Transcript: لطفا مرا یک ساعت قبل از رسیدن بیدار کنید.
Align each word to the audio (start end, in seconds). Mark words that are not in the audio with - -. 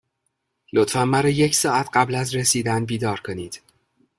لطفا 0.73 1.05
مرا 1.05 1.29
یک 1.29 1.55
ساعت 1.55 1.89
قبل 1.93 2.15
از 2.15 2.35
رسیدن 2.35 2.85
بیدار 2.85 3.19
کنید. 3.19 3.61